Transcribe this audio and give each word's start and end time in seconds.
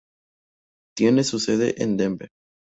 Tiene 0.97 1.23
su 1.23 1.37
sede 1.37 1.75
en 1.83 1.95
Denver. 1.95 2.29